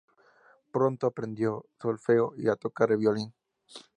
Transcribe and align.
Pronto 0.71 1.05
aprendió 1.05 1.67
solfeo 1.79 2.33
y 2.35 2.47
a 2.47 2.55
tocar 2.55 2.91
el 2.91 2.97
violín. 2.97 3.35